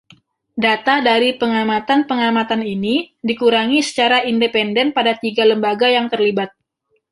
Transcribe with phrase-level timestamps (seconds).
[0.65, 2.95] Data dari pengamatan-pengamatan ini
[3.29, 6.49] dikurangi secara independen pada tiga lembaga yang terlibat.